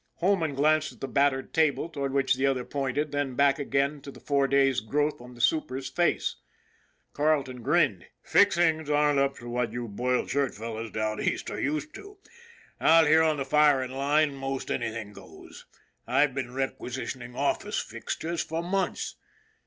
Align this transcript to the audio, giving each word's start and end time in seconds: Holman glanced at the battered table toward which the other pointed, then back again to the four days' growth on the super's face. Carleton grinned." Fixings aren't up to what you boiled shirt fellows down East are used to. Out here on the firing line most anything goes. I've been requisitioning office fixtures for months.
Holman 0.19 0.55
glanced 0.55 0.93
at 0.93 0.99
the 0.99 1.07
battered 1.07 1.53
table 1.53 1.87
toward 1.87 2.11
which 2.11 2.33
the 2.33 2.47
other 2.47 2.65
pointed, 2.65 3.11
then 3.11 3.35
back 3.35 3.59
again 3.59 4.01
to 4.01 4.09
the 4.09 4.19
four 4.19 4.47
days' 4.47 4.79
growth 4.79 5.21
on 5.21 5.35
the 5.35 5.41
super's 5.41 5.89
face. 5.91 6.37
Carleton 7.13 7.61
grinned." 7.61 8.07
Fixings 8.33 8.89
aren't 8.89 9.19
up 9.19 9.35
to 9.35 9.47
what 9.47 9.71
you 9.73 9.87
boiled 9.87 10.27
shirt 10.31 10.55
fellows 10.55 10.89
down 10.89 11.21
East 11.21 11.51
are 11.51 11.61
used 11.61 11.93
to. 11.93 12.17
Out 12.79 13.05
here 13.05 13.21
on 13.21 13.37
the 13.37 13.45
firing 13.45 13.91
line 13.91 14.33
most 14.33 14.71
anything 14.71 15.13
goes. 15.13 15.67
I've 16.07 16.33
been 16.33 16.51
requisitioning 16.51 17.35
office 17.35 17.77
fixtures 17.79 18.41
for 18.41 18.63
months. 18.63 19.17